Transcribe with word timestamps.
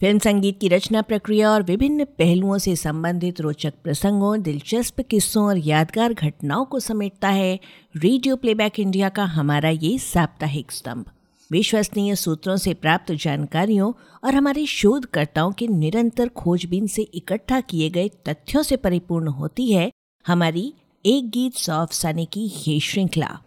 Film 0.00 0.18
संगीत 0.18 0.58
की 0.60 0.68
रचना 0.68 1.02
प्रक्रिया 1.02 1.50
और 1.50 1.62
विभिन्न 1.62 2.04
पहलुओं 2.04 2.58
से 2.58 2.76
संबंधित 2.76 3.40
रोचक 3.40 3.74
प्रसंगों, 3.84 4.42
दिलचस्प 4.42 5.00
किस्सों 5.00 5.44
और 5.44 5.58
यादगार 5.58 6.12
घटनाओं 6.12 6.64
को 6.64 6.80
समेटता 6.80 7.28
है 7.28 7.58
रेडियो 7.96 8.36
प्लेबैक 8.36 8.80
इंडिया 8.80 9.08
का 9.08 9.24
हमारा 9.24 9.68
ये 9.68 9.98
साप्ताहिक 9.98 10.72
स्तंभ। 10.72 11.04
विश्वसनीय 11.50 12.14
सूत्रों 12.14 12.56
से 12.56 12.74
प्राप्त 12.74 13.12
जानकारियों 13.12 13.92
और 14.24 14.34
हमारे 14.34 14.66
शोधकर्ताओं 14.66 15.52
के 15.52 15.68
निरंतर 15.68 16.28
खोजबीन 16.28 16.86
से 16.86 17.02
इकट्ठा 17.02 17.60
किए 17.60 17.90
गए 17.90 18.08
तथ्यों 18.28 18.62
से 18.62 18.76
परिपूर्ण 18.76 19.28
होती 19.28 19.72
है 19.72 19.90
हमारी 20.26 20.72
एक 21.06 21.30
गीत 21.30 21.54
सौ 21.54 21.82
अफसाने 21.82 22.24
की 22.24 22.50
ये 22.68 22.80
श्रृंखला। 22.80 23.38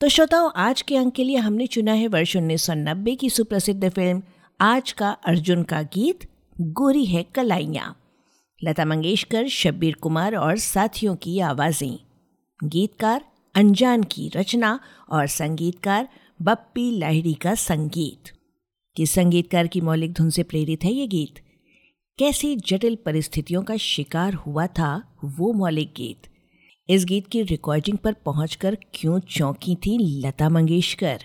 तो 0.00 0.08
श्रोताओं, 0.08 0.50
आज 0.56 0.82
के 0.82 0.96
अंक 0.96 1.14
के 1.14 1.24
लिए 1.24 1.36
हमने 1.36 1.66
चुना 1.66 1.92
है 1.92 2.08
वर्ष 2.08 2.36
1990 2.36 3.16
की 3.16 3.30
सुप्रसिद्ध 3.30 3.88
फ़िल्म 3.88 4.22
आज 4.62 4.92
का 4.92 5.10
अर्जुन 5.10 5.62
का 5.62 5.82
गीत 5.82 6.28
गोरी 6.60 7.04
है 7.04 7.22
कलाइया। 7.22 7.94
लता 8.64 8.84
मंगेशकर, 8.84 9.48
शब्बीर 9.48 9.94
कुमार 9.94 10.34
और 10.34 10.58
साथियों 10.58 11.16
की 11.16 11.40
आवाज़ें। 11.40 11.98
गीतकार 12.64 13.24
अनजान 13.54 14.02
की 14.02 14.30
रचना 14.36 14.80
और 15.10 15.26
संगीतकार 15.26 16.08
बप्पी 16.42 16.98
लाहिड़ी 16.98 17.34
का 17.34 17.54
संगीत। 17.54 18.32
किस 18.96 19.10
संगीतकार 19.10 19.66
की 19.66 19.80
मौलिक 19.80 20.12
धुन 20.12 20.30
से 20.30 20.42
प्रेरित 20.42 20.84
है 20.84 20.92
ये 20.92 21.06
गीत? 21.06 21.40
कैसी 22.18 22.56
जटिल 22.56 22.98
परिस्थितियों 23.04 23.62
का 23.62 23.76
शिकार 23.76 24.34
हुआ 24.34 24.66
था 24.66 25.16
वो 25.24 25.52
मौलिक 25.52 25.94
गीत। 25.96 26.28
इस 26.90 27.04
गीत 27.04 27.26
की 27.26 27.42
रिकॉर्डिंग 27.42 27.98
पर 27.98 28.12
पहुंचकर 28.12 28.76
क्यों 28.94 29.20
चौंकी 29.20 29.74
थी 29.74 30.20
लता 30.20 30.48
मंगेशकर? 30.48 31.24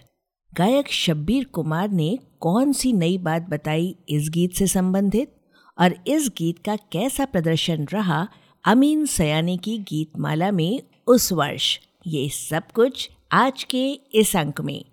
गायक 0.58 0.92
शब्बीर 0.92 1.44
कुमार 1.44 1.90
ने 1.90 2.20
कौन 2.40 2.74
सी 2.74 2.94
नई 2.94 3.18
बात 3.18 3.42
बताई 3.42 3.96
इस 4.10 4.30
गीत 4.30 4.54
से 4.54 4.68
संबंधित? 4.68 5.36
और 5.82 6.04
इस 6.08 6.30
गीत 6.38 6.60
का 6.66 6.76
कैसा 6.76 7.26
प्रदर्शन 7.26 7.86
रहा? 7.86 8.28
अमीन 8.66 9.06
सयानी 9.06 9.58
की 9.58 9.78
गीतमाला 9.78 10.52
में 10.52 10.82
उस 11.08 11.32
वर्ष। 11.34 11.80
ये 12.08 12.30
सब 12.30 12.72
कुछ 12.72 13.10
आज 13.32 13.64
के 13.64 14.00
इस 14.14 14.36
अंक 14.36 14.62
में। 14.62 14.86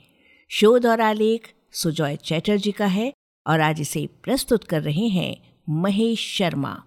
शोध 0.48 0.86
और 0.86 1.00
आलेख 1.00 1.52
सुजॉय 1.72 2.16
चैटर्जी 2.16 2.72
का 2.72 2.86
है 2.86 3.12
और 3.46 3.60
आज 3.60 3.80
इसे 3.80 4.08
प्रस्तुत 4.22 4.64
कर 4.64 4.82
रहे 4.82 5.08
हैं 5.08 5.36
महेश 5.68 6.38
शर्मा। 6.38 6.84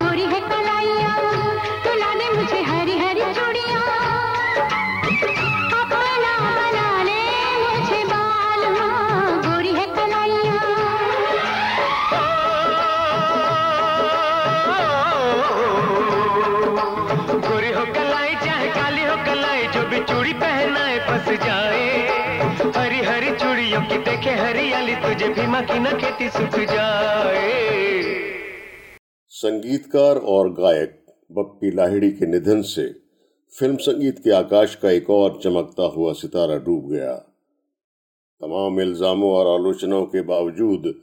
देखे 24.00 24.32
हरियाली 24.32 24.96
तुझे 24.96 25.28
भी 25.30 25.46
की 25.56 25.96
खेती 26.02 26.30
सूख 26.30 26.60
जाए। 26.70 28.04
संगीतकार 29.34 30.18
और 30.18 30.50
गायक 30.54 31.02
बप्पी 31.32 31.72
लाहिड़ी 31.72 32.12
के 32.12 32.26
निधन 32.26 32.62
से 32.62 32.86
फ़िल्म 33.54 33.78
संगीत 33.78 34.20
के 34.20 34.32
आकाश 34.32 34.76
का 34.76 34.92
एक 34.92 35.10
और 35.10 35.40
चमकता 35.44 35.84
हुआ 35.84 36.14
सितारा 36.14 36.58
डूब 36.58 36.92
गया। 36.92 37.14
तमाम 38.42 38.80
इल्जामों 38.82 39.32
और 39.32 39.48
आलोचनाओं 39.54 40.06
के 40.06 40.22
बावजूद 40.22 40.94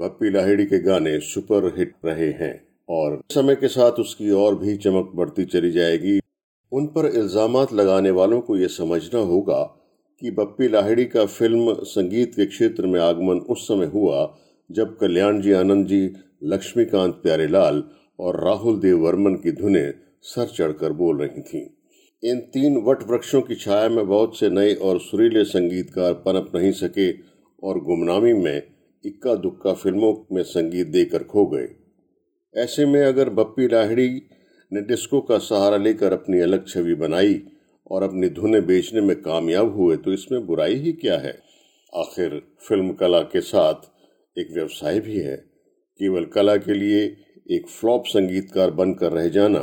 बप्पी 0.00 0.30
लाहिड़ी 0.30 0.64
के 0.64 0.78
गाने 0.78 1.18
सुपर 1.20 1.66
हिट 1.78 1.94
रहे 2.04 2.30
हैं 2.30 2.54
और 2.88 3.20
समय 3.32 3.54
के 3.54 3.68
साथ 3.68 3.92
उसकी 3.92 4.30
और 4.30 4.54
भी 4.54 4.76
चमक 4.76 5.12
बढ़ती 5.14 5.44
चली 5.44 5.70
जाएगी। 5.70 6.18
उन 6.72 6.86
पर 6.86 7.06
इल्ज़ाम 7.06 7.56
लगाने 7.74 8.10
वालों 8.10 8.40
को 8.40 8.56
यह 8.56 8.68
समझना 8.68 9.20
होगा 9.20 9.60
कि 10.22 10.30
बप्पी 10.30 10.68
लाहिड़ी 10.68 11.04
का 11.04 11.24
फ़िल्म 11.26 11.74
संगीत 11.82 12.34
के 12.34 12.46
क्षेत्र 12.46 12.86
में 12.86 13.00
आगमन 13.00 13.38
उस 13.38 13.68
समय 13.68 13.86
हुआ, 13.86 14.38
जब 14.70 14.96
कल्याण 14.98 15.40
जी, 15.40 15.52
आनंद 15.52 15.86
जी, 15.86 16.12
लक्ष्मीकांत 16.42 17.14
प्यारेलाल 17.14 17.82
और 18.18 18.44
राहुल 18.44 18.80
देव 18.80 18.98
वर्मन 18.98 19.34
की 19.34 19.52
धुनें 19.52 19.92
सर 20.22 20.46
चढ़कर 20.46 20.92
बोल 20.92 21.18
रही 21.18 21.42
थीं। 21.42 21.66
इन 22.22 22.40
तीन 22.40 22.76
वट 22.76 23.02
वृक्षों 23.02 23.40
की 23.40 23.54
छाया 23.54 23.88
में 23.88 24.06
बहुत 24.06 24.38
से 24.38 24.50
नए 24.50 24.74
और 24.74 25.00
सुरीले 25.00 25.44
संगीतकार 25.44 26.12
पनप 26.12 26.52
नहीं 26.56 26.72
सके 26.72 27.10
और 27.62 27.78
गुमनामी 27.78 28.32
में 28.32 28.62
इक्का 29.04 29.34
दुक्का 29.34 29.72
फ़िल्मों 29.72 30.14
में 30.32 30.42
संगीत 30.42 30.86
देकर 30.86 31.22
खो 31.22 31.46
गए 31.46 31.68
ऐसे 32.54 32.86
में 32.86 33.04
अगर 33.04 33.30
बप्पी 33.30 33.68
लाहिड़ी 33.68 34.22
ने 34.72 34.80
डिस्को 34.80 35.20
का 35.20 35.38
सहारा 35.38 35.76
लेकर 35.76 36.12
अपनी 36.12 36.40
अलग 36.40 36.66
छवि 36.68 36.94
बनाई 36.94 37.42
और 37.90 38.02
अपनी 38.02 38.28
धुनें 38.28 38.66
बेचने 38.66 39.00
में 39.00 39.16
कामयाब 39.16 39.74
हुए 39.76 39.96
तो 39.96 40.12
इसमें 40.12 40.46
बुराई 40.46 40.74
ही 40.74 40.92
क्या 40.92 41.18
है? 41.18 41.38
आखिर 41.92 42.42
फ़िल्म 42.68 42.92
कला 42.92 43.20
के 43.22 43.40
साथ 43.40 44.38
एक 44.38 44.52
व्यवसाय 44.54 45.00
भी 45.00 45.18
है। 45.18 45.36
केवल 46.00 46.24
कला 46.24 46.56
के 46.56 46.74
लिए 46.74 47.16
एक 47.50 47.68
फ्लॉप 47.68 48.04
संगीतकार 48.06 48.70
बनकर 48.70 49.12
रह 49.12 49.28
जाना, 49.28 49.58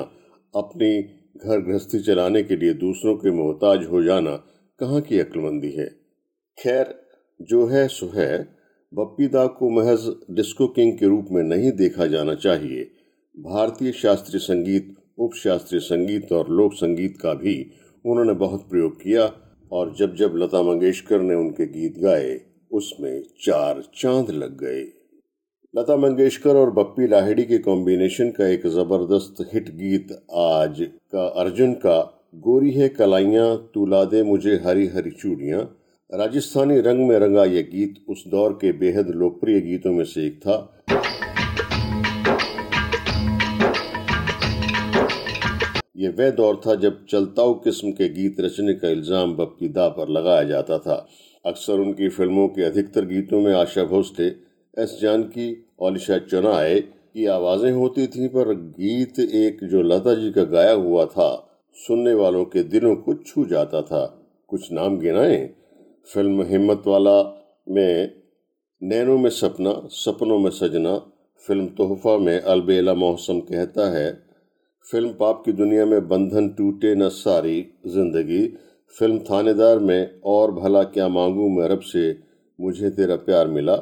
अपनी 0.55 1.01
घर 1.37 1.59
गृहस्थी 1.59 1.99
चलाने 1.99 2.43
के 2.43 2.55
लिए 2.55 2.73
दूसरों 2.73 3.15
के 3.15 3.31
मोहताज 3.31 3.85
हो 3.85 4.03
जाना 4.03 4.35
कहाँ 4.79 5.01
की 5.01 5.19
अक्लमंदी 5.19 5.71
है? 5.71 5.85
खैर, 6.57 6.95
जो 7.41 7.65
है 7.67 7.87
सो 7.87 8.11
है। 8.15 8.57
बप्पी 8.93 9.27
दा 9.27 9.45
को 9.47 9.69
महज 9.69 10.05
डिस्को 10.31 10.67
किंग 10.67 10.97
के 10.97 11.05
रूप 11.05 11.27
में 11.31 11.43
नहीं 11.43 11.71
देखा 11.71 12.05
जाना 12.05 12.33
चाहिए। 12.35 12.83
भारतीय 13.37 13.91
शास्त्रीय 13.91 14.39
संगीत 14.39 14.95
उप 15.17 15.33
शास्त्रीय 15.33 15.81
संगीत 15.81 16.31
और 16.31 16.49
लोक 16.49 16.73
संगीत 16.73 17.17
का 17.21 17.33
भी 17.33 17.71
उन्होंने 18.05 18.33
बहुत 18.33 18.69
प्रयोग 18.69 19.01
किया 19.01 19.31
और 19.71 19.95
जब 19.99 20.15
जब 20.15 20.33
लता 20.35 20.61
मंगेशकर 20.61 21.21
ने 21.21 21.35
उनके 21.35 21.65
गीत 21.65 21.99
गाए, 21.99 22.41
उसमें 22.71 23.23
चार 23.41 23.83
चाँद 23.95 24.31
लग 24.31 24.57
गए। 24.57 24.81
लता 25.75 25.95
मंगेशकर 25.95 26.55
और 26.55 26.71
बप्पी 26.71 27.07
लाहिड़ी 27.07 27.43
के 27.43 27.57
कॉम्बिनेशन 27.57 28.29
का 28.29 28.47
एक 28.47 28.67
ज़बरदस्त 28.67 29.49
हिट 29.53 29.69
गीत 29.69 30.25
आज 30.33 30.87
का 31.11 31.27
अर्जुन 31.27 31.73
का, 31.73 32.29
गोरी 32.35 32.71
है 32.71 32.89
कलाइया, 32.89 33.55
तू 33.55 34.05
दे 34.05 34.23
मुझे 34.23 34.61
हरी 34.65 34.87
हरी 34.87 35.11
चूड़िया। 35.11 35.67
राजस्थानी 36.13 36.79
रंग 36.79 37.07
में 37.07 37.19
रंगा 37.19 37.43
यह 37.45 37.61
गीत 37.61 38.05
उस 38.09 38.23
दौर 38.27 38.53
के 38.53 38.71
बेहद 38.71 39.07
लोकप्रिय 39.07 39.61
गीतों 39.61 39.93
में 39.93 40.05
से 40.05 40.25
एक 40.25 40.37
था। 40.37 40.83
ये 45.97 46.09
वह 46.09 46.29
दौर 46.29 46.61
था 46.65 46.75
जब 46.75 47.05
चलताऊ 47.05 47.53
किस्म 47.53 47.91
के 47.91 48.09
गीत 48.09 48.39
रचने 48.41 48.73
का 48.73 48.89
इल्ज़ाम 48.89 49.35
बप्पी 49.35 49.67
दा 49.69 49.87
पर 49.89 50.09
लगाया 50.09 50.43
जाता 50.43 50.77
था। 50.77 51.07
अक्सर 51.45 51.79
उनकी 51.79 52.09
फ़िल्मों 52.09 52.47
के 52.47 52.63
अधिकतर 52.63 53.05
गीतों 53.05 53.39
में 53.41 53.53
आशा 53.53 53.83
भोसले 53.83 54.27
एस 54.77 54.97
जानकी 55.01 55.51
और 55.79 55.91
ओलिशा 55.91 56.17
चुनाए 56.17 56.79
की 56.79 57.25
आवाज़ें 57.25 57.71
होती 57.71 58.07
थीं 58.07 58.27
पर 58.29 58.53
गीत 58.53 59.19
एक 59.19 59.63
जो 59.63 59.81
लता 59.81 60.13
जी 60.13 60.31
का 60.31 60.43
गाया 60.43 60.73
हुआ 60.73 61.05
था, 61.05 61.29
सुनने 61.77 62.13
वालों 62.13 62.45
के 62.45 62.63
दिलों 62.63 62.95
को 62.95 63.13
छू 63.13 63.45
जाता 63.45 63.81
था। 63.81 64.05
कुछ 64.49 64.71
नाम 64.71 64.97
गिनाएँ? 64.99 65.49
फ़िल्म 66.13 66.43
हिम्मत 66.43 66.83
वाला 66.87 67.17
में 67.69 68.11
नैनों 68.81 69.17
में 69.17 69.29
सपना, 69.29 69.81
सपनों 69.91 70.39
में 70.39 70.51
सजना, 70.51 70.97
फ़िल्म 71.43 71.65
तोहफा 71.67 72.17
में 72.17 72.39
अलबेला 72.39 72.93
मौसम 72.93 73.39
कहता 73.39 73.89
है। 73.91 74.26
फ़िल्म 74.91 75.09
पाप 75.09 75.41
की 75.45 75.51
दुनिया 75.51 75.85
में 75.85 76.07
बंधन 76.07 76.47
टूटे 76.49 76.93
न 76.95 77.07
सारी 77.09 77.55
ज़िंदगी। 77.87 78.45
फ़िल्म 78.95 79.17
थानेदार 79.19 79.79
में 79.79 80.19
और 80.25 80.51
भला 80.51 80.83
क्या 80.83 81.07
मांगू 81.07 81.47
मैं 81.49 81.67
रब 81.69 81.79
से, 81.79 82.19
मुझे 82.59 82.89
तेरा 82.89 83.15
प्यार 83.15 83.47
मिला। 83.47 83.75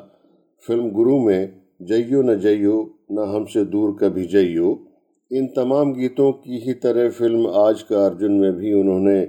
फ़िल्म 0.66 0.90
गुरु 0.90 1.18
में, 1.20 1.62
जइयो 1.82 2.22
न 2.22 2.40
जइयो, 2.40 2.78
न 3.12 3.26
हमसे 3.36 3.64
दूर 3.66 3.96
कभी 4.02 4.26
जइयो। 4.26 4.88
इन 5.32 5.48
तमाम 5.48 5.94
गीतों 5.94 6.32
की 6.32 6.60
ही 6.60 6.74
तरह 6.74 7.10
फ़िल्म 7.10 7.52
आज 7.56 7.82
का 7.82 8.06
अर्जुन 8.06 8.32
में 8.32 8.52
भी 8.54 8.74
उन्होंने 8.74 9.20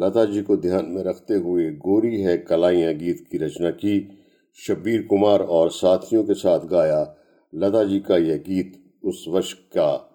लता 0.00 0.24
जी 0.24 0.42
को 0.42 0.56
ध्यान 0.56 0.86
में 0.86 1.02
रखते 1.04 1.34
हुए 1.34 1.70
गोरी 1.78 2.20
है 2.20 2.36
कलाइयाँ 2.38 2.92
गीत 2.94 3.26
की 3.32 3.38
रचना 3.38 3.70
की, 3.70 3.98
शब्बीर 4.58 5.02
कुमार 5.02 5.40
और 5.40 5.70
साथियों 5.70 6.22
के 6.24 6.34
साथ 6.34 6.66
गाया 6.66 7.02
लता 7.52 7.84
जी 7.84 8.00
का 8.00 8.16
यह 8.16 8.36
गीत 8.36 8.72
उस 9.04 9.24
वर्ष 9.28 9.52
का 9.52 10.06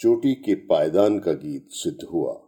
चोटी 0.00 0.34
के 0.34 0.54
पायदान 0.54 1.18
का 1.18 1.32
गीत 1.32 1.68
सिद्ध 1.70 2.06
हुआ। 2.12 2.40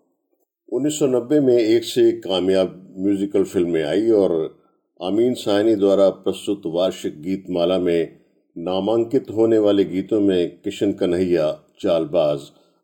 1990 0.72 1.40
में 1.40 1.58
एक 1.58 1.84
से 1.84 2.08
एक 2.08 2.22
कामयाब 2.24 2.94
म्यूजिकल 2.98 3.44
फ़िल्में 3.44 3.84
आई 3.84 4.10
और 4.10 4.60
अमीन 5.02 5.34
साहनी 5.34 5.74
द्वारा 5.74 6.10
प्रस्तुत 6.10 6.62
वार्षिक 6.66 7.22
गीतमाला 7.22 7.78
में 7.78 8.20
नामांकित 8.58 9.26
होने 9.30 9.58
वाले 9.58 9.84
गीतों 9.84 10.20
में 10.20 10.60
किशन 10.60 10.92
कन्हैया, 10.92 11.64
चालबाज, 11.80 12.40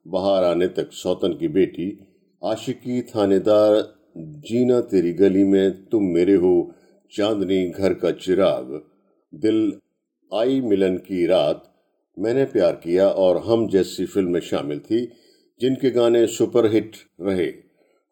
बाहर 0.09 0.45
आने 0.45 0.69
तक 0.69 0.93
सौतन 0.93 1.33
की 1.33 1.49
बेटी, 1.49 1.99
आशिकी 2.45 3.03
थानेदार, 3.03 3.95
जीना 4.19 4.81
तेरी 4.81 5.13
गली 5.13 5.45
में 5.45 5.85
तुम 5.85 6.03
मेरे 6.03 6.35
हो, 6.35 6.75
चांदनी 7.13 7.71
घर 7.71 7.95
का 7.95 8.11
चिराग, 8.11 8.83
दिल 9.35 9.79
आई 10.35 10.61
मिलन 10.61 10.97
की 10.97 11.27
रात 11.27 11.73
मैंने 12.19 12.45
प्यार 12.45 12.73
किया 12.73 13.09
और 13.09 13.43
हम 13.47 13.67
जैसी 13.69 14.07
फ़िल्में 14.07 14.41
शामिल 14.41 14.79
थी, 14.79 15.09
जिनके 15.61 15.91
गाने 15.91 16.27
सुपरहिट 16.27 16.97
रहे। 17.21 17.47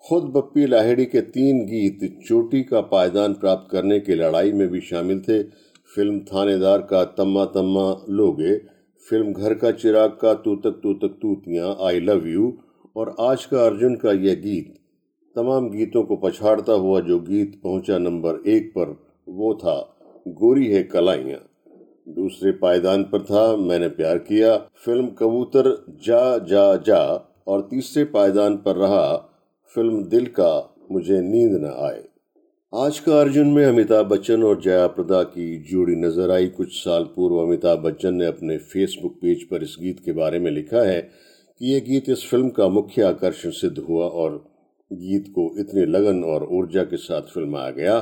खुद 0.04 0.22
बप्पी 0.24 0.66
लाहिड़ी 0.66 1.04
के 1.04 1.20
तीन 1.20 1.64
गीत 1.66 2.00
चोटी 2.28 2.62
का 2.62 2.80
पायदान 2.80 3.34
प्राप्त 3.34 3.70
करने 3.70 4.00
की 4.00 4.14
लड़ाई 4.14 4.52
में 4.52 4.68
भी 4.68 4.80
शामिल 4.80 5.20
थे। 5.20 5.42
फ़िल्म 5.94 6.18
थानेदार 6.20 6.78
का 6.78 7.04
तम्मा 7.04 7.44
तम्मा 7.44 8.04
लोगे, 8.10 8.56
फ़िल्म 9.06 9.32
घर 9.32 9.54
का 9.54 9.70
चिराग 9.70 10.10
का 10.10 10.34
तू 10.34 10.54
तक 10.56 10.80
तू 10.82 10.94
तक 10.94 11.18
तूतियाँ 11.22 11.76
आई 11.80 12.00
लव 12.00 12.26
यू 12.28 12.52
और 12.96 13.14
आज 13.20 13.44
का 13.44 13.64
अर्जुन 13.66 13.94
का 13.96 14.12
यह 14.12 14.34
गीत। 14.34 14.74
तमाम 15.36 15.70
गीतों 15.70 16.02
को 16.02 16.16
पछाड़ता 16.16 16.72
हुआ 16.72 17.00
जो 17.00 17.18
गीत 17.20 17.60
पहुँचा 17.64 17.98
नंबर 17.98 18.42
एक 18.46 18.70
पर, 18.70 18.96
वो 19.28 19.54
था, 19.54 19.96
गोरी 20.28 20.66
है 20.66 20.82
कलाइया। 20.82 21.38
दूसरे 22.06 22.52
पायदान 22.52 23.02
पर 23.02 23.22
था, 23.22 23.56
मैंने 23.56 23.88
प्यार 23.88 24.18
किया। 24.18 24.56
फ़िल्म 24.56 25.06
कबूतर 25.08 25.86
जा 26.06 26.38
जा 26.38 26.76
जा, 26.76 27.30
और 27.48 27.68
तीसरे 27.70 28.04
पायदान 28.04 28.56
पर 28.56 28.76
रहा, 28.76 29.16
फ़िल्म 29.74 30.02
दिल 30.04 30.26
का, 30.26 30.76
मुझे 30.92 31.20
नींद 31.20 31.52
न 31.52 31.72
आए। 31.78 32.02
आज 32.72 32.98
का 32.98 33.20
अर्जुन 33.20 33.48
में 33.48 33.64
अमिताभ 33.64 34.06
बच्चन 34.06 34.42
और 34.42 34.60
जया 34.60 34.86
प्रदा 34.86 35.22
की 35.22 35.46
जोड़ी 35.70 35.96
नज़र 35.96 36.30
आई। 36.30 36.46
कुछ 36.46 36.72
साल 36.72 37.04
पूर्व 37.04 37.36
अमिताभ 37.38 37.78
बच्चन 37.78 38.14
ने 38.14 38.26
अपने 38.26 38.58
फेसबुक 38.58 39.18
पेज 39.22 39.42
पर 39.42 39.62
इस 39.62 39.76
गीत 39.80 40.00
के 40.04 40.12
बारे 40.12 40.38
में 40.38 40.50
लिखा 40.50 40.82
है 40.82 41.00
कि 41.60 41.72
यह 41.74 41.80
गीत 41.80 42.08
इस 42.08 42.26
फ़िल्म 42.30 42.48
का 42.48 42.68
मुख्य 42.68 43.02
आकर्षण 43.02 43.50
सिद्ध 43.50 43.78
हुआ 43.78 44.06
और 44.06 44.44
गीत 44.90 45.28
को 45.28 45.50
इतने 45.60 45.84
लगन 45.86 46.22
और 46.24 46.48
ऊर्जा 46.52 46.82
के 46.82 46.96
साथ 46.96 47.22
फिल्माया 47.22 47.70
गया 47.70 47.98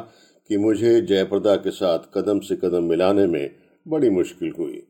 कि 0.50 0.56
मुझे 0.56 1.00
जयप्रदा 1.00 1.56
के 1.56 1.70
साथ 1.70 1.98
कदम 2.14 2.40
से 2.40 2.56
कदम 2.56 2.84
मिलाने 2.84 3.26
में 3.26 3.50
बड़ी 3.86 4.10
मुश्किल 4.10 4.52
हुई। 4.58 4.82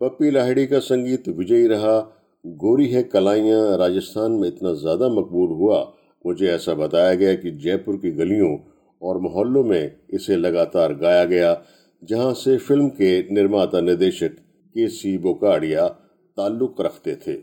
पप्पी 0.00 0.30
लाहिड़ी 0.30 0.66
का 0.66 0.78
संगीत 0.78 1.28
विजयी 1.28 1.66
रहा। 1.66 1.98
गोरी 2.44 2.86
है 2.88 3.02
कलाइयाँ, 3.02 3.76
राजस्थान 3.78 4.32
में 4.32 4.46
इतना 4.48 4.72
ज़्यादा 4.74 5.08
मकबूल 5.10 5.50
हुआ, 5.50 5.78
मुझे 6.24 6.46
ऐसा 6.46 6.74
बताया 6.74 7.14
गया 7.14 7.34
कि 7.34 7.50
जयपुर 7.58 7.96
की 7.96 8.10
गलियों 8.10 8.56
और 9.02 9.18
मोहल्लों 9.18 9.62
में 9.64 9.96
इसे 10.10 10.36
लगातार 10.36 10.94
गाया 10.94 11.24
गया, 11.24 11.56
जहाँ 12.02 12.32
से 12.34 12.56
फ़िल्म 12.58 12.88
के 12.90 13.34
निर्माता 13.34 13.80
निर्देशक 13.80 14.36
के 14.74 14.88
सी 14.88 15.16
बोकाडिया 15.18 15.88
ताल्लुक 16.36 16.80
रखते 16.80 17.14
थे। 17.16 17.34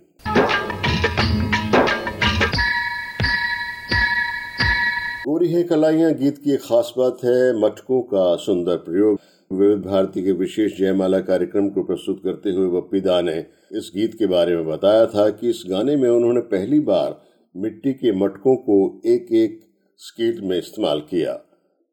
गोरी 5.23 5.51
है 5.51 5.63
कलाइयाँ, 5.63 6.13
गीत 6.13 6.37
की 6.37 6.53
एक 6.53 6.61
खास 6.61 6.93
बात 6.97 7.17
है 7.23 7.61
मटकों 7.61 8.01
का 8.03 8.35
सुंदर 8.35 8.77
प्रयोग। 8.77 9.19
विविध 9.51 9.79
भारती 9.79 10.23
के 10.23 10.31
विशेष 10.31 10.77
जयमाला 10.79 11.19
कार्यक्रम 11.19 11.69
को 11.69 11.83
प्रस्तुत 11.83 12.21
करते 12.23 12.49
हुए 12.49 12.69
बप्पी 12.69 13.01
दा 13.01 13.19
ने 13.21 13.37
इस 13.71 13.91
गीत 13.95 14.13
के 14.13 14.27
बारे 14.27 14.55
में 14.55 14.65
बताया 14.65 15.05
था 15.05 15.29
कि 15.29 15.49
इस 15.49 15.63
गाने 15.69 15.95
में 15.95 16.09
उन्होंने 16.09 16.41
पहली 16.41 16.79
बार 16.79 17.21
मिट्टी 17.55 17.93
के 17.93 18.11
मटकों 18.11 18.55
को 18.55 19.01
एक 19.05 19.31
एक 19.31 19.59
स्केट 19.99 20.39
में 20.39 20.57
इस्तेमाल 20.57 20.99
किया। 20.99 21.39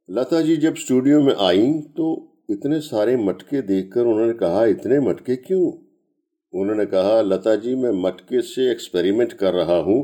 लता 0.09 0.41
जी 0.41 0.57
जब 0.57 0.75
स्टूडियो 0.75 1.21
में 1.23 1.35
आई 1.35 1.73
तो 1.97 2.07
इतने 2.51 2.81
सारे 2.81 3.17
मटके 3.17 3.63
देखकर 3.63 4.01
उन्होंने 4.01 4.33
कहा, 4.33 4.65
इतने 4.67 5.01
मटके 5.01 5.37
क्यों? 5.37 5.73
उन्होंने 6.53 6.87
कहा, 6.87 7.21
लता 7.21 7.55
जी, 7.55 7.75
मैं 7.75 7.91
मटके 8.03 8.41
से 8.43 8.71
एक्सपेरिमेंट 8.71 9.33
कर 9.33 9.55
रहा 9.55 9.77
हूँ 9.77 9.99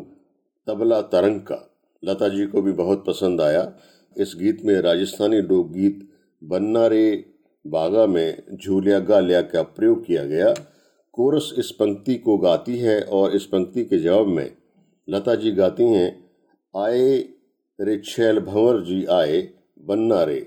तबला 0.67 1.01
तरंग 1.03 1.41
का। 1.41 1.59
लता 2.03 2.29
जी 2.29 2.47
को 2.47 2.63
भी 2.63 2.73
बहुत 2.73 3.05
पसंद 3.07 3.41
आया। 3.41 3.63
इस 4.17 4.35
गीत 4.39 4.65
में 4.65 4.75
राजस्थानी 4.81 5.41
लोकगीत, 5.41 6.09
बन्ना 6.43 6.87
रे 6.87 7.34
बागा 7.65 8.07
में 8.07 8.57
झूलिया 8.57 8.99
गालिया 9.01 9.41
का 9.43 9.63
प्रयोग 9.63 10.05
किया 10.07 10.25
गया। 10.25 10.53
कोरस 11.15 11.53
इस 11.59 11.71
पंक्ति 11.71 12.15
को 12.17 12.37
गाती 12.39 12.79
है 12.79 13.01
और 13.03 13.35
इस 13.37 13.45
पंक्ति 13.47 13.85
के 13.85 13.99
जवाब 13.99 14.27
में 14.27 14.51
लता 15.09 15.35
जी 15.35 15.51
गाती 15.53 15.85
हैं, 15.85 16.11
आए 16.75 17.17
रे 17.79 17.97
छैल 17.99 18.39
भंवर 18.41 18.83
जी 18.85 19.05
आए 19.13 19.41
बन्ना 19.81 20.23
रे। 20.25 20.41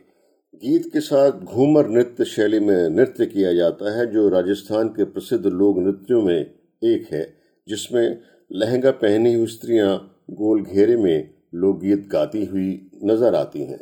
गीत 0.64 0.86
के 0.94 1.00
साथ 1.00 1.31
घूमर 1.31 1.88
नृत्य 1.88 2.25
शैली 2.25 2.60
में 2.60 2.90
नृत्य 2.90 3.25
किया 3.25 3.54
जाता 3.54 3.98
है, 3.98 4.06
जो 4.12 4.28
राजस्थान 4.30 4.88
के 4.90 5.04
प्रसिद्ध 5.06 5.46
लोक 5.46 5.78
नृत्यों 5.78 6.22
में 6.22 6.40
एक 6.40 7.08
है, 7.12 7.25
जिसमें 7.68 8.19
लहंगा 8.52 8.92
पहनी 8.94 9.34
हुई 9.34 9.48
स्त्रियाँ 9.48 9.98
गोल 10.31 10.64
घेरे 10.64 10.96
में 10.98 11.30
लोकगीत 11.56 12.08
गाती 12.08 12.46
हुई 12.46 12.69
नज़र 13.04 13.36
आती 13.36 13.64
हैं। 13.64 13.80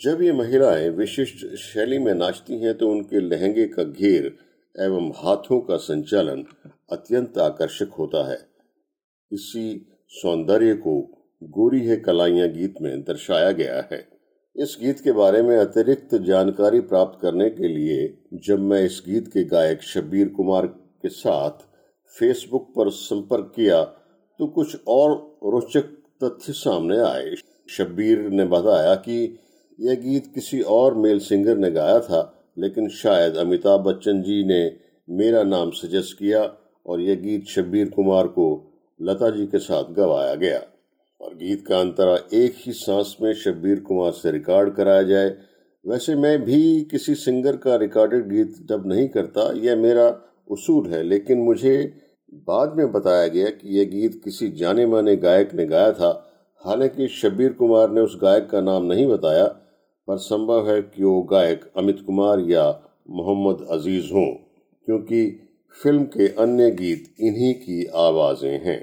जब 0.00 0.22
ये 0.22 0.32
महिलाएँ 0.32 0.88
विशिष्ट 0.88 1.44
शैली 1.56 1.98
में 1.98 2.12
नाचती 2.14 2.58
हैं 2.60 2.76
तो 2.78 2.88
उनके 2.90 3.20
लहंगे 3.20 3.64
का 3.66 3.82
घेर 3.82 4.26
एवं 4.74 5.10
हाथों 5.16 5.60
का 5.60 5.76
संचालन 5.76 6.44
अत्यंत 6.92 7.38
आकर्षक 7.38 7.90
होता 7.98 8.26
है। 8.30 8.38
इसी 9.30 9.64
सौंदर्य 10.12 10.74
को 10.76 10.94
गोरी 11.42 11.80
है 11.80 11.96
कलाइया 11.96 12.46
गीत 12.46 12.80
में 12.82 13.02
दर्शाया 13.02 13.50
गया 13.52 13.82
है। 13.92 13.98
इस 14.56 14.76
गीत 14.80 15.00
के 15.00 15.12
बारे 15.12 15.42
में 15.42 15.56
अतिरिक्त 15.56 16.14
जानकारी 16.22 16.80
प्राप्त 16.86 17.18
करने 17.22 17.50
के 17.50 17.68
लिए 17.68 18.08
जब 18.46 18.60
मैं 18.60 18.82
इस 18.84 19.02
गीत 19.08 19.28
के 19.28 19.44
गायक 19.44 19.82
शब्बीर 19.82 20.28
कुमार 20.28 20.66
के 20.66 21.08
साथ 21.08 21.62
फेसबुक 22.14 22.72
पर 22.76 22.90
संपर्क 22.92 23.52
किया 23.56 23.82
तो 24.40 24.46
कुछ 24.48 24.76
और 24.88 25.12
रोचक 25.44 25.94
तथ्य 26.24 26.52
सामने 26.54 27.00
आए। 27.02 27.34
शब्बीर 27.70 28.28
ने 28.30 28.44
बताया 28.46 28.94
कि 28.96 29.38
यह 29.80 29.94
गीत 29.94 30.32
किसी 30.34 30.60
और 30.60 30.94
मेल 30.94 31.18
सिंगर 31.18 31.56
ने 31.56 31.70
गाया 31.70 32.00
था, 32.00 32.50
लेकिन 32.58 32.88
शायद 32.88 33.36
अमिताभ 33.36 33.80
बच्चन 33.80 34.22
जी 34.22 34.44
ने 34.44 34.76
मेरा 35.10 35.42
नाम 35.42 35.70
सजेस्ट 35.70 36.18
किया 36.18 36.52
और 36.86 37.00
यह 37.00 37.14
गीत 37.14 37.46
शब्बीर 37.46 37.88
कुमार 37.88 38.26
को 38.26 38.72
लता 39.02 39.30
जी 39.30 39.46
के 39.46 39.58
साथ 39.58 39.84
गवाया 39.84 40.34
गया। 40.34 40.62
और 41.20 41.34
गीत 41.34 41.66
का 41.66 41.80
अंतरा 41.80 42.18
एक 42.34 42.54
ही 42.56 42.72
सांस 42.72 43.16
में 43.22 43.32
शब्बीर 43.34 43.80
कुमार 43.80 44.12
से 44.12 44.30
रिकॉर्ड 44.30 44.74
कराया 44.74 45.02
जाए, 45.02 45.36
वैसे 45.86 46.14
मैं 46.14 46.44
भी 46.44 46.80
किसी 46.80 47.14
सिंगर 47.14 47.56
का 47.56 47.76
रिकॉर्डेड 47.76 48.28
गीत 48.28 48.54
डब 48.72 48.82
नहीं 48.86 49.08
करता, 49.08 49.52
यह 49.52 49.76
मेरा 49.76 50.20
उसूल 50.50 50.86
है, 50.86 51.02
लेकिन 51.02 51.38
मुझे 51.38 51.94
बाद 52.34 52.74
में 52.76 52.92
बताया 52.92 53.28
गया 53.28 53.48
कि 53.48 53.78
यह 53.78 53.84
गीत 53.84 54.20
किसी 54.24 54.48
जाने 54.48 54.86
माने 54.86 55.16
गायक 55.16 55.54
ने 55.54 55.66
गाया 55.66 55.92
था। 55.92 56.26
हालाँकि 56.66 57.08
शब्बीर 57.08 57.52
कुमार 57.52 57.90
ने 57.90 58.00
उस 58.00 58.18
गायक 58.22 58.50
का 58.50 58.60
नाम 58.60 58.84
नहीं 58.84 59.06
बताया 59.06 59.56
पर 60.10 60.16
संभव 60.18 60.70
है 60.70 60.80
कि 60.82 61.04
वो 61.04 61.20
गायक 61.22 61.60
अमित 61.78 61.98
कुमार 62.06 62.40
या 62.40 62.64
मोहम्मद 63.10 63.66
अज़ीज़ 63.70 64.12
हों, 64.12 64.26
क्योंकि 64.88 65.26
फ़िल्म 65.76 66.04
के 66.04 66.26
अन्य 66.42 66.70
गीत 66.70 67.04
इन्हीं 67.20 67.52
की 67.54 67.84
आवाज़ें 67.96 68.60
हैं। 68.64 68.80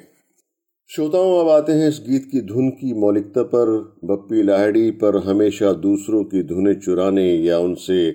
श्रोताओं, 0.90 1.40
अब 1.40 1.50
आते 1.50 1.72
हैं 1.72 1.88
इस 1.90 2.00
गीत 2.08 2.30
की 2.32 2.42
धुन 2.44 2.70
की 2.70 2.94
मौलिकता 2.94 3.44
पर। 3.44 3.72
बप्पी 4.06 4.44
लाहड़ी 4.44 4.92
पर 4.92 5.18
हमेशा 5.18 5.72
दूसरों 5.74 6.24
की 6.24 6.44
धुनें 6.44 6.74
चुराने 6.80 7.28
या 7.36 7.58
उनसे 7.60 8.10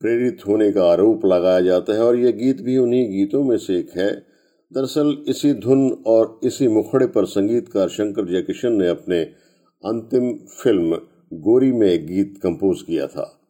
प्रेरित 0.00 0.46
होने 0.46 0.70
का 0.72 0.84
आरोप 0.84 1.26
लगाया 1.26 1.60
जाता 1.60 1.92
है, 1.92 2.02
और 2.02 2.16
यह 2.16 2.30
गीत 2.30 2.62
भी 2.62 2.76
उन्हीं 2.78 3.08
गीतों 3.10 3.44
में 3.44 3.56
से 3.58 3.78
एक 3.78 3.90
है। 3.96 4.10
दरअसल 4.72 5.16
इसी 5.28 5.52
धुन 5.60 5.88
और 6.06 6.40
इसी 6.44 6.68
मुखड़े 6.68 7.06
पर 7.06 7.24
संगीतकार 7.26 7.88
शंकर 7.88 8.24
जयकिशन 8.24 8.72
ने 8.72 8.88
अपने 8.88 9.22
अंतिम 9.84 10.32
फ़िल्म 10.62 11.00
गोरी 11.32 11.72
में 11.72 11.88
एक 11.88 12.06
गीत 12.06 12.40
कंपोज 12.42 12.82
किया 12.82 13.06
था। 13.06 13.40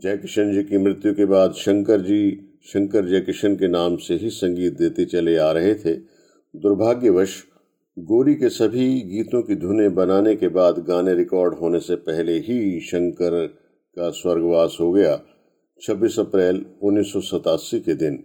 जयकिशन 0.00 0.52
जी 0.52 0.62
की 0.62 0.78
मृत्यु 0.78 1.14
के 1.14 1.24
बाद 1.24 1.52
शंकर 1.52 2.00
जी 2.00 2.50
शंकर 2.62 3.06
जयकिशन 3.06 3.54
के 3.54 3.68
नाम 3.68 3.96
से 3.96 4.14
ही 4.14 4.30
संगीत 4.30 4.72
देते 4.72 5.04
चले 5.04 5.36
आ 5.36 5.52
रहे 5.52 5.74
थे। 5.74 5.94
दुर्भाग्यवश, 6.56 7.44
गोरी 7.98 8.34
के 8.34 8.48
सभी 8.48 9.00
गीतों 9.00 9.42
की 9.42 9.54
धुनें 9.54 9.94
बनाने 9.94 10.36
के 10.36 10.48
बाद 10.48 10.78
गाने 10.78 11.14
रिकॉर्ड 11.14 11.54
होने 11.54 11.80
से 11.80 11.94
पहले 11.94 12.38
ही 12.38 12.80
शंकर 12.80 13.46
का 13.96 14.10
स्वर्गवास 14.10 14.76
हो 14.80 14.92
गया। 14.92 15.22
26 15.82 16.20
अप्रैल 16.20 16.66
उन्नीस 16.82 17.12
सौ 17.12 17.20
सतासी 17.20 17.80
के 17.80 17.94
दिन। 17.94 18.24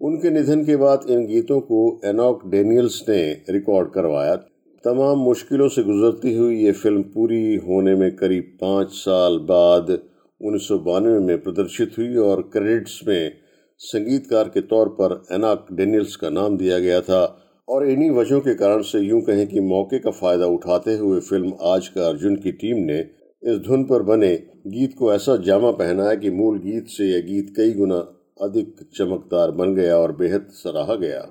उनके 0.00 0.30
निधन 0.30 0.64
के 0.64 0.76
बाद 0.76 1.00
इन 1.10 1.26
गीतों 1.26 1.60
को 1.60 2.00
एनॉक 2.04 2.46
डेनियल्स 2.46 3.04
ने 3.08 3.42
रिकॉर्ड 3.50 3.92
करवाया। 3.92 4.44
तमाम 4.86 5.18
मुश्किलों 5.18 5.66
से 5.68 5.82
गुजरती 5.82 6.32
हुई 6.34 6.56
ये 6.56 6.72
फ़िल्म 6.72 7.02
पूरी 7.04 7.54
होने 7.56 7.94
में 7.94 8.10
करीब 8.16 8.50
पाँच 8.60 8.88
साल 8.88 9.38
बाद 9.38 9.90
उन्नीस 9.90 10.66
सौ 10.68 10.76
बानवे 10.78 11.18
में 11.20 11.42
प्रदर्शित 11.42 11.94
हुई 11.98 12.16
और 12.24 12.42
क्रेडिट्स 12.42 13.00
में 13.08 13.32
संगीतकार 13.80 14.48
के 14.48 14.60
तौर 14.64 14.88
पर 14.90 15.14
एनाक 15.32 15.66
डेनियल्स 15.72 16.14
का 16.16 16.30
नाम 16.30 16.56
दिया 16.56 16.78
गया 16.78 17.00
था। 17.00 17.22
और 17.68 17.88
इन्हीं 17.88 18.10
वजहों 18.10 18.40
के 18.40 18.54
कारण 18.54 18.82
से 18.82 19.00
यूँ 19.00 19.20
कहें 19.20 19.46
कि 19.46 19.60
मौके 19.62 19.98
का 19.98 20.10
फ़ायदा 20.10 20.46
उठाते 20.46 20.96
हुए 20.96 21.18
फ़िल्म 21.20 21.52
आज 21.62 21.88
का 21.88 22.06
अर्जुन 22.08 22.36
की 22.36 22.52
टीम 22.52 22.84
ने 22.84 22.98
इस 22.98 23.58
धुन 23.66 23.84
पर 23.84 24.02
बने 24.02 24.34
गीत 24.66 24.94
को 24.98 25.12
ऐसा 25.14 25.36
जामा 25.46 25.70
पहनाया 25.80 26.14
कि 26.14 26.30
मूल 26.32 26.58
गीत 26.58 26.86
से 26.88 27.10
यह 27.10 27.26
गीत 27.26 27.52
कई 27.56 27.72
गुना 27.72 27.98
अधिक 28.40 28.74
चमकदार 28.94 29.50
बन 29.50 29.74
गया 29.74 29.96
और 29.96 30.16
बेहद 30.16 30.46
सराहा 30.52 30.94
गया। 30.94 31.26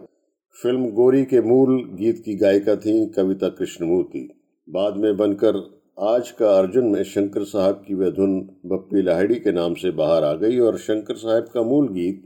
फ़िल्म 0.63 0.89
गोरी 0.89 1.23
के 1.23 1.41
मूल 1.41 1.83
गीत 1.93 2.21
की 2.25 2.35
गायिका 2.35 2.75
थी 2.75 3.05
कविता 3.05 3.47
कृष्णमूर्ति। 3.47 4.19
बाद 4.67 4.97
में 4.97 5.17
बनकर 5.17 5.55
आज 5.99 6.29
का 6.31 6.51
अर्जुन 6.57 6.85
में 6.85 7.03
शंकर 7.03 7.43
साहब 7.43 7.83
की 7.87 7.93
वह 7.93 8.09
धुन 8.09 8.37
बप्पी 8.65 9.01
लाहिड़ी 9.01 9.35
के 9.35 9.51
नाम 9.51 9.73
से 9.73 9.91
बाहर 9.91 10.23
आ 10.23 10.33
गई 10.33 10.59
और 10.59 10.77
शंकर 10.77 11.15
साहब 11.15 11.49
का 11.53 11.61
मूल 11.61 11.87
गीत 11.87 12.21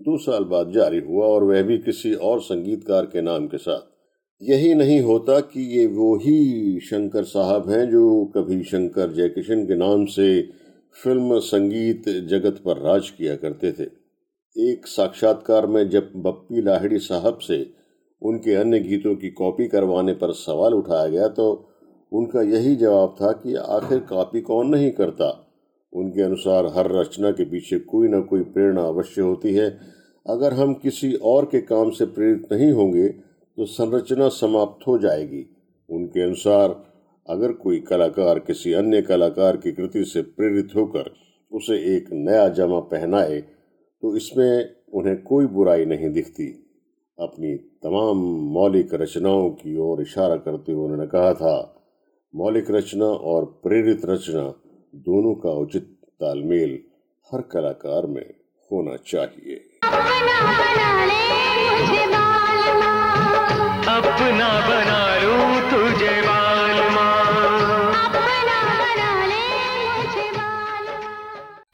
दो 0.00 0.16
साल 0.18 0.44
बाद 0.44 0.72
जारी 0.72 0.98
हुआ 0.98 1.26
और 1.26 1.44
वह 1.44 1.62
भी 1.62 1.78
किसी 1.78 2.14
और 2.14 2.40
संगीतकार 2.40 3.06
के 3.06 3.22
नाम 3.22 3.46
के 3.46 3.56
साथ। 3.56 3.80
यही 4.42 4.74
नहीं 4.74 5.00
होता 5.00 5.38
कि 5.40 5.78
ये 5.78 5.86
वो 5.86 6.14
ही 6.16 6.80
शंकर 6.80 7.24
साहब 7.24 7.70
हैं 7.70 7.84
जो 7.90 8.24
कभी 8.36 8.62
शंकर 8.62 9.12
जयकिशन 9.12 9.64
के 9.64 9.76
नाम 9.76 10.06
से 10.06 10.42
फ़िल्म 11.04 11.38
संगीत 11.38 12.08
जगत 12.30 12.62
पर 12.64 12.78
राज 12.78 13.10
किया 13.10 13.36
करते 13.36 13.72
थे। 13.72 14.03
एक 14.56 14.86
साक्षात्कार 14.86 15.66
में 15.66 15.88
जब 15.90 16.10
बप्पी 16.16 16.60
लाहिड़ी 16.62 16.98
साहब 16.98 17.38
से 17.38 17.56
उनके 18.22 18.54
अन्य 18.54 18.78
गीतों 18.80 19.14
की 19.14 19.30
कॉपी 19.30 19.66
करवाने 19.68 20.12
पर 20.12 20.32
सवाल 20.32 20.74
उठाया 20.74 21.06
गया 21.06 21.28
तो 21.28 21.46
उनका 22.12 22.42
यही 22.42 22.74
जवाब 22.76 23.16
था 23.20 23.32
कि 23.32 23.54
आखिर 23.54 23.98
कॉपी 23.98 24.40
कौन 24.40 24.68
नहीं 24.68 24.90
करता। 24.90 25.30
उनके 25.92 26.22
अनुसार 26.22 26.66
हर 26.66 26.90
रचना 26.92 27.30
के 27.30 27.44
पीछे 27.44 27.78
कोई 27.78 28.08
ना 28.08 28.20
कोई 28.20 28.42
प्रेरणा 28.44 28.82
अवश्य 28.82 29.22
होती 29.22 29.54
है। 29.54 29.68
अगर 30.26 30.52
हम 30.52 30.74
किसी 30.74 31.12
और 31.14 31.44
के 31.44 31.60
काम 31.62 31.90
से 31.90 32.04
प्रेरित 32.06 32.52
नहीं 32.52 32.70
होंगे 32.72 33.08
तो 33.08 33.64
संरचना 33.66 34.28
समाप्त 34.28 34.86
हो 34.88 34.98
जाएगी। 34.98 35.44
उनके 35.88 36.22
अनुसार, 36.22 36.68
अगर 37.28 37.52
कोई 37.54 37.78
कलाकार 37.80 38.38
किसी 38.38 38.72
अन्य 38.72 39.02
कलाकार 39.02 39.56
की 39.56 39.72
कृति 39.72 40.04
से 40.04 40.22
प्रेरित 40.22 40.76
होकर 40.76 41.12
उसे 41.52 41.76
एक 41.96 42.08
नया 42.12 42.48
जमा 42.50 42.78
पहनाए 42.86 43.42
तो 44.04 44.16
इसमें 44.16 44.74
उन्हें 44.92 45.22
कोई 45.22 45.46
बुराई 45.46 45.84
नहीं 45.84 46.08
दिखती। 46.12 46.46
अपनी 47.18 47.54
तमाम 47.82 48.18
मौलिक 48.52 48.92
रचनाओं 48.94 49.48
की 49.50 49.76
ओर 49.76 50.02
इशारा 50.02 50.36
करते 50.36 50.72
हुए 50.72 50.84
उन्होंने 50.84 51.06
कहा 51.06 51.32
था, 51.34 51.54
मौलिक 52.34 52.70
रचना 52.70 53.04
और 53.04 53.44
प्रेरित 53.64 54.04
रचना 54.04 54.42
दोनों 55.06 55.34
का 55.34 55.50
उचित 55.60 55.88
तालमेल 56.20 56.78
हर 57.32 57.42
कलाकार 57.52 58.06
में 58.06 58.26
होना 58.70 58.96
चाहिए। 59.06 59.60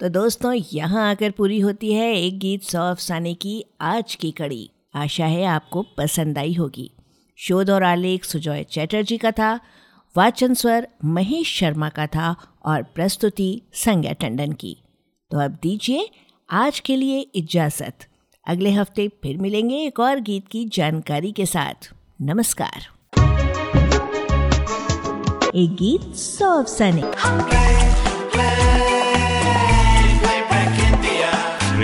तो 0.00 0.08
दोस्तों, 0.08 0.52
यहाँ 0.72 1.10
आकर 1.10 1.30
पूरी 1.30 1.58
होती 1.60 1.92
है 1.92 2.14
एक 2.16 2.38
गीत 2.38 2.62
सौ 2.62 2.80
अफसाने 2.80 3.34
की 3.34 3.64
आज 3.80 4.14
की 4.14 4.30
कड़ी। 4.30 4.70
आशा 4.94 5.24
है 5.24 5.44
आपको 5.44 5.82
पसंद 5.98 6.38
आई 6.38 6.54
होगी। 6.54 6.90
शोध 7.38 7.70
और 7.70 7.82
आलेख 7.82 8.24
सुजॉय 8.24 8.62
चैटर्जी 8.64 9.18
का 9.18 9.30
था, 9.30 9.60
वाचन 10.16 10.54
स्वर 10.54 10.88
महेश 11.04 11.54
शर्मा 11.58 11.88
का 11.88 12.06
था 12.06 12.34
और 12.66 12.82
प्रस्तुति 12.82 13.62
संज्ञा 13.74 14.12
टंडन 14.12 14.52
की। 14.52 14.76
तो 15.30 15.38
अब 15.38 15.58
दीजिए 15.62 16.08
आज 16.50 16.80
के 16.80 16.96
लिए 16.96 17.20
इजाज़त। 17.34 18.06
अगले 18.46 18.70
हफ़्ते 18.70 19.08
फिर 19.08 19.36
मिलेंगे 19.36 19.76
एक 19.76 20.00
और 20.00 20.20
गीत 20.20 20.48
की 20.48 20.64
जानकारी 20.64 21.32
के 21.32 21.46
साथ। 21.46 21.92
नमस्कार। 22.22 22.88
एक 25.54 25.76
गीत 25.76 26.14
सौ 26.14 26.58
अफसाने। 26.58 27.02